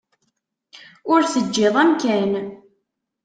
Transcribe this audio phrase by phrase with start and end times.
[1.11, 2.31] Ur teǧǧiḍ amkan.